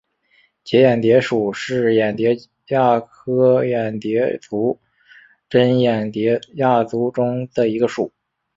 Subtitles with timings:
[0.63, 2.35] 结眼蝶属是眼蝶
[2.69, 4.79] 亚科眼蝶族
[5.47, 8.11] 珍眼蝶亚族中的一个属。